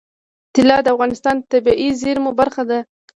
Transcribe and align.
طلا 0.55 0.77
د 0.83 0.87
افغانستان 0.95 1.35
د 1.39 1.43
طبیعي 1.51 1.89
زیرمو 2.01 2.31
برخه 2.39 2.63
ده. 2.69 2.79